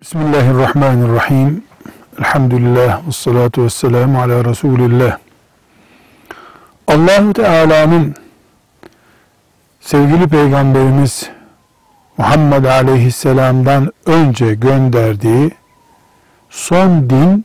Bismillahirrahmanirrahim. 0.00 1.64
Elhamdülillah 2.18 3.08
ve 3.08 3.12
salatu 3.12 3.64
ve 3.64 3.70
selamu 3.70 4.20
ala 4.22 4.44
Resulillah. 4.44 5.18
Allahu 6.86 7.32
Teala'nın 7.32 8.14
sevgili 9.80 10.28
peygamberimiz 10.28 11.30
Muhammed 12.18 12.64
Aleyhisselam'dan 12.64 13.92
önce 14.06 14.54
gönderdiği 14.54 15.50
son 16.50 17.10
din 17.10 17.44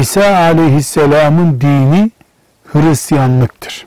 İsa 0.00 0.36
Aleyhisselam'ın 0.36 1.60
dini 1.60 2.10
Hristiyanlıktır. 2.72 3.86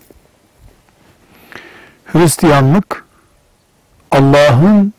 Hristiyanlık 2.06 3.06
Allah'ın 4.12 4.94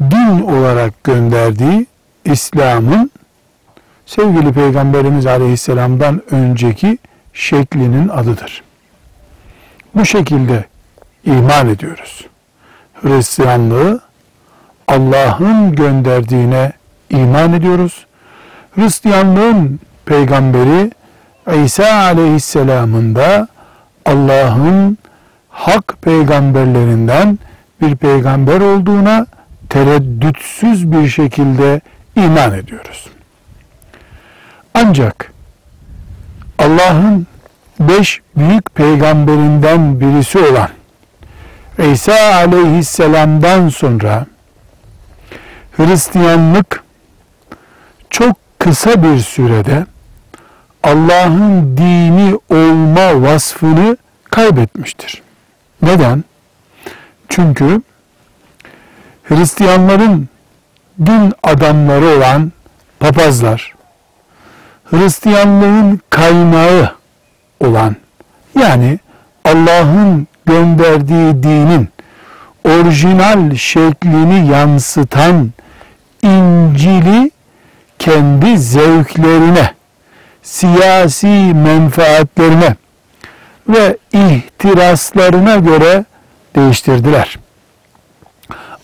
din 0.00 0.40
olarak 0.40 1.04
gönderdiği 1.04 1.86
İslam'ın 2.24 3.10
sevgili 4.06 4.52
Peygamberimiz 4.52 5.26
Aleyhisselam'dan 5.26 6.22
önceki 6.30 6.98
şeklinin 7.32 8.08
adıdır. 8.08 8.62
Bu 9.94 10.04
şekilde 10.04 10.64
iman 11.24 11.68
ediyoruz. 11.68 12.26
Hristiyanlığı 13.02 14.00
Allah'ın 14.88 15.74
gönderdiğine 15.74 16.72
iman 17.10 17.52
ediyoruz. 17.52 18.06
Hristiyanlığın 18.74 19.80
peygamberi 20.06 20.90
İsa 21.64 21.92
Aleyhisselam'ın 21.94 23.14
da 23.14 23.48
Allah'ın 24.06 24.98
hak 25.48 25.96
peygamberlerinden 26.02 27.38
bir 27.80 27.96
peygamber 27.96 28.60
olduğuna 28.60 29.26
tereddütsüz 29.68 30.92
bir 30.92 31.08
şekilde 31.08 31.80
iman 32.16 32.52
ediyoruz. 32.52 33.06
Ancak 34.74 35.32
Allah'ın 36.58 37.26
beş 37.80 38.20
büyük 38.36 38.74
peygamberinden 38.74 40.00
birisi 40.00 40.38
olan 40.38 40.68
İsa 41.92 42.34
aleyhisselamdan 42.34 43.68
sonra 43.68 44.26
Hristiyanlık 45.76 46.84
çok 48.10 48.36
kısa 48.58 49.02
bir 49.02 49.18
sürede 49.18 49.86
Allah'ın 50.82 51.76
dini 51.76 52.38
olma 52.50 53.22
vasfını 53.22 53.96
kaybetmiştir. 54.24 55.22
Neden? 55.82 56.24
Çünkü 57.28 57.82
Hristiyanların 59.28 60.28
din 61.06 61.32
adamları 61.42 62.06
olan 62.06 62.52
papazlar, 63.00 63.74
Hristiyanlığın 64.84 66.00
kaynağı 66.10 66.92
olan 67.60 67.96
yani 68.58 68.98
Allah'ın 69.44 70.26
gönderdiği 70.46 71.42
dinin 71.42 71.88
orijinal 72.64 73.54
şeklini 73.54 74.50
yansıtan 74.50 75.52
İncil'i 76.22 77.30
kendi 77.98 78.58
zevklerine, 78.58 79.74
siyasi 80.42 81.26
menfaatlerine 81.54 82.76
ve 83.68 83.96
ihtiraslarına 84.12 85.56
göre 85.56 86.04
değiştirdiler. 86.56 87.38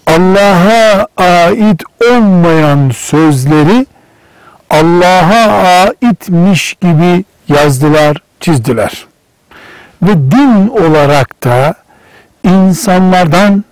Allah'a 0.06 1.06
ait 1.16 1.83
olmayan 2.10 2.91
sözleri 2.91 3.86
Allah'a 4.70 5.62
aitmiş 5.83 6.74
gibi 6.74 7.24
yazdılar, 7.48 8.16
çizdiler. 8.41 9.06
Ve 10.02 10.16
din 10.30 10.69
olarak 10.69 11.44
da 11.44 11.75
insanlardan 12.44 13.64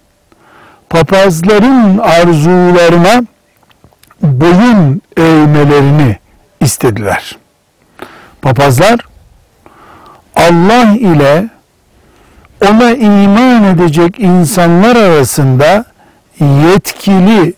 papazların 0.91 1.98
arzularına 1.98 3.25
boyun 4.22 5.03
eğmelerini 5.16 6.16
istediler. 6.60 7.37
Papazlar 8.42 8.98
Allah 10.37 10.97
ile 10.98 11.48
ona 12.71 12.91
iman 12.91 13.65
edecek 13.65 14.19
insanlar 14.19 14.97
arasında 14.97 15.84
yetkili 16.42 17.54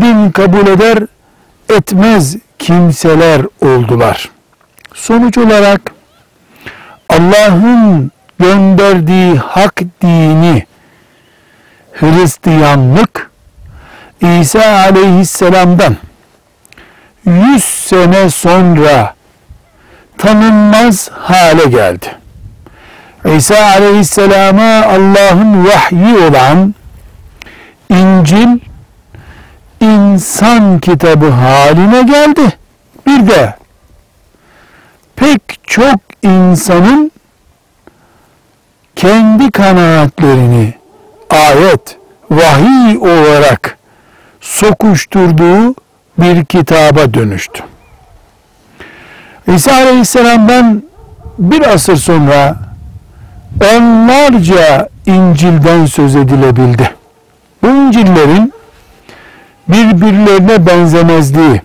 din 0.00 0.30
kabul 0.30 0.66
eder 0.66 0.98
etmez 1.68 2.36
kimseler 2.58 3.42
oldular. 3.60 4.30
Sonuç 4.94 5.38
olarak 5.38 5.80
Allah'ın 7.08 8.10
gönderdiği 8.38 9.34
hak 9.34 9.80
dini 10.02 10.66
Hristiyanlık 11.92 13.30
İsa 14.20 14.64
aleyhisselamdan 14.64 15.96
100 17.26 17.64
sene 17.64 18.30
sonra 18.30 19.14
tanınmaz 20.18 21.10
hale 21.12 21.64
geldi. 21.64 22.06
İsa 23.36 23.64
aleyhisselama 23.64 24.82
Allah'ın 24.86 25.66
vahyi 25.66 26.16
olan 26.18 26.74
İncil 27.92 28.58
insan 29.80 30.78
kitabı 30.80 31.30
haline 31.30 32.02
geldi. 32.02 32.52
Bir 33.06 33.26
de 33.28 33.54
pek 35.16 35.40
çok 35.66 36.00
insanın 36.22 37.12
kendi 38.96 39.50
kanaatlerini 39.50 40.74
ayet, 41.30 41.96
vahiy 42.30 42.98
olarak 42.98 43.78
sokuşturduğu 44.40 45.74
bir 46.18 46.44
kitaba 46.44 47.14
dönüştü. 47.14 47.62
İsa 49.46 49.72
Aleyhisselam'dan 49.72 50.82
bir 51.38 51.62
asır 51.74 51.96
sonra 51.96 52.56
onlarca 53.74 54.88
İncil'den 55.06 55.86
söz 55.86 56.16
edilebildi. 56.16 57.01
Bu 57.92 57.96
İncil'lerin 57.96 58.52
birbirlerine 59.68 60.66
benzemezliği, 60.66 61.62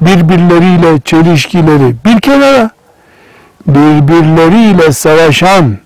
birbirleriyle 0.00 1.00
çelişkileri 1.00 1.94
bir 2.04 2.20
kenara, 2.20 2.70
birbirleriyle 3.66 4.92
savaşan 4.92 5.78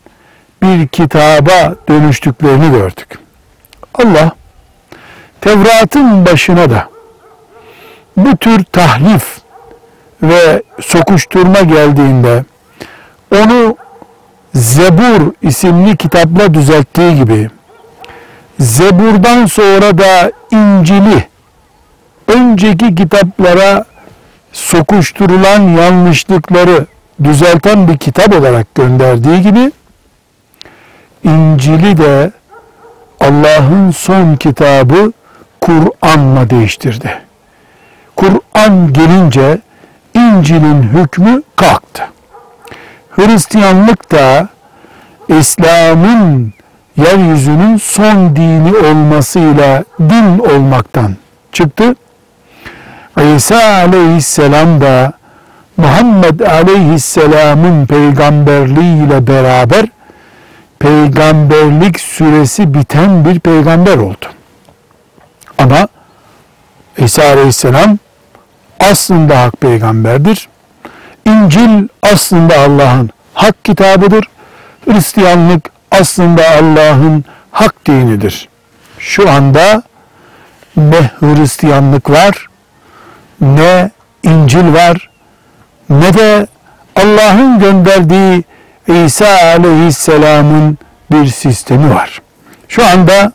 bir 0.62 0.88
kitaba 0.88 1.74
dönüştüklerini 1.88 2.70
gördük. 2.70 3.18
Allah 3.94 4.30
Tevrat'ın 5.40 6.26
başına 6.26 6.70
da 6.70 6.88
bu 8.16 8.36
tür 8.36 8.64
tahrif 8.64 9.38
ve 10.22 10.62
sokuşturma 10.80 11.60
geldiğinde 11.60 12.44
onu 13.34 13.76
Zebur 14.54 15.32
isimli 15.42 15.96
kitapla 15.96 16.54
düzelttiği 16.54 17.16
gibi 17.16 17.50
Zebur'dan 18.58 19.46
sonra 19.46 19.98
da 19.98 20.32
İncil'i 20.50 21.28
önceki 22.28 22.94
kitaplara 22.94 23.84
sokuşturulan 24.52 25.60
yanlışlıkları 25.60 26.86
düzelten 27.24 27.88
bir 27.88 27.98
kitap 27.98 28.34
olarak 28.34 28.74
gönderdiği 28.74 29.42
gibi 29.42 29.72
İncil'i 31.24 31.96
de 31.96 32.30
Allah'ın 33.20 33.90
son 33.90 34.36
kitabı 34.36 35.12
Kur'an'la 35.60 36.50
değiştirdi. 36.50 37.18
Kur'an 38.16 38.92
gelince 38.92 39.58
İncil'in 40.14 40.82
hükmü 40.82 41.42
kalktı. 41.56 42.02
Hristiyanlık 43.10 44.12
da 44.12 44.48
İslam'ın 45.28 46.52
yeryüzünün 46.98 47.76
son 47.76 48.36
dini 48.36 48.76
olmasıyla 48.76 49.84
din 50.00 50.38
olmaktan 50.38 51.16
çıktı. 51.52 51.94
İsa 53.36 53.56
aleyhisselam 53.56 54.80
da 54.80 55.12
Muhammed 55.76 56.40
aleyhisselamın 56.40 57.86
peygamberliğiyle 57.86 59.26
beraber 59.26 59.86
peygamberlik 60.78 62.00
süresi 62.00 62.74
biten 62.74 63.24
bir 63.24 63.40
peygamber 63.40 63.96
oldu. 63.96 64.26
Ama 65.58 65.88
İsa 66.98 67.22
aleyhisselam 67.22 67.98
aslında 68.80 69.42
hak 69.42 69.60
peygamberdir. 69.60 70.48
İncil 71.26 71.88
aslında 72.02 72.58
Allah'ın 72.58 73.10
hak 73.34 73.64
kitabıdır. 73.64 74.24
Hristiyanlık 74.84 75.77
aslında 75.90 76.42
Allah'ın 76.50 77.24
hak 77.50 77.86
dinidir. 77.86 78.48
Şu 78.98 79.30
anda 79.30 79.82
ne 80.76 81.10
Hristiyanlık 81.20 82.10
var, 82.10 82.46
ne 83.40 83.90
İncil 84.22 84.74
var, 84.74 85.10
ne 85.90 86.14
de 86.14 86.46
Allah'ın 86.96 87.58
gönderdiği 87.58 88.44
İsa 88.86 89.28
aleyhisselamın 89.28 90.78
bir 91.12 91.26
sistemi 91.26 91.94
var. 91.94 92.22
Şu 92.68 92.86
anda 92.86 93.32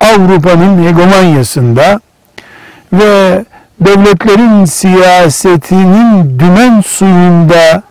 Avrupa'nın 0.00 0.86
hegemonyasında 0.86 2.00
ve 2.92 3.44
devletlerin 3.80 4.64
siyasetinin 4.64 6.38
dümen 6.38 6.80
suyunda 6.80 7.82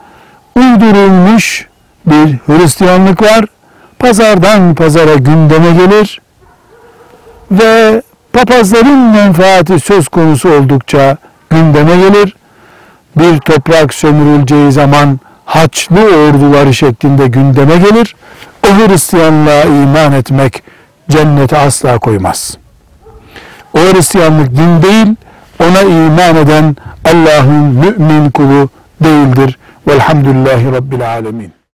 uydurulmuş 0.56 1.68
bir 2.06 2.38
Hristiyanlık 2.48 3.22
var. 3.22 3.46
Pazardan 4.00 4.76
pazara 4.76 5.16
gündeme 5.16 5.72
gelir 5.72 6.22
ve 7.52 8.02
papazların 8.34 9.00
menfaati 9.00 9.80
söz 9.80 10.08
konusu 10.08 10.50
oldukça 10.50 11.18
gündeme 11.50 11.98
gelir. 11.98 12.36
Bir 13.18 13.40
toprak 13.40 13.94
sömürüleceği 13.94 14.72
zaman 14.72 15.20
haçlı 15.46 16.00
orduları 16.00 16.74
şeklinde 16.74 17.28
gündeme 17.28 17.78
gelir. 17.78 18.16
O 18.68 18.68
Hristiyanlığa 18.68 19.64
iman 19.64 20.14
etmek 20.14 20.64
cennete 21.10 21.58
asla 21.58 22.00
koymaz. 22.00 22.58
O 23.74 23.80
Hristiyanlık 23.80 24.50
din 24.50 24.82
değil, 24.82 25.16
ona 25.60 25.82
iman 25.82 26.36
eden 26.36 26.76
Allah'ın 27.06 27.64
mümin 27.64 28.30
kulu 28.32 28.70
değildir. 29.04 29.58
Velhamdülillahi 29.88 30.72
Rabbil 30.72 31.10
Alemin. 31.10 31.59